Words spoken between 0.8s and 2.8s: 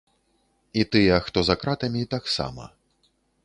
І тыя, хто за кратамі, таксама.